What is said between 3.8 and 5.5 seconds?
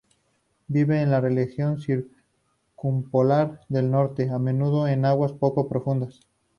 norte, a menudo en aguas